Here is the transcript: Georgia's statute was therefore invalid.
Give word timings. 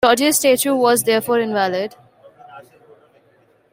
Georgia's 0.03 0.37
statute 0.37 0.75
was 0.77 1.03
therefore 1.03 1.39
invalid. 1.39 1.93